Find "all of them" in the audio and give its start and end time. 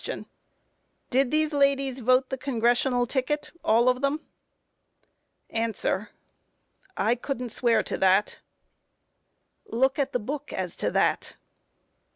3.63-4.19